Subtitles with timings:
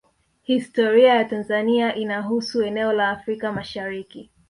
[0.41, 4.31] Historia ya Tanzania inahusu eneo la Afrika Mashariki